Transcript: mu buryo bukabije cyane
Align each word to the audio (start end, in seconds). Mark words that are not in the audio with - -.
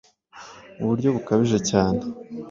mu 0.77 0.85
buryo 0.89 1.09
bukabije 1.15 1.59
cyane 1.69 2.01